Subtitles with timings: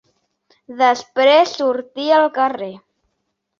[0.79, 2.73] Després sortí al carrer